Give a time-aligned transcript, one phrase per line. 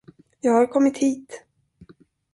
[0.41, 1.45] Jag har kommit hit